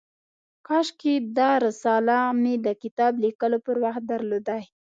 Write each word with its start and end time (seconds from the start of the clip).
کاشکي 0.67 1.15
دا 1.37 1.49
رساله 1.65 2.17
مې 2.41 2.53
د 2.65 2.67
کتاب 2.83 3.13
لیکلو 3.25 3.57
پر 3.65 3.75
وخت 3.83 4.03
درلودای. 4.11 4.63